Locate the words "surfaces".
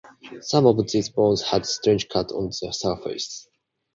2.73-3.47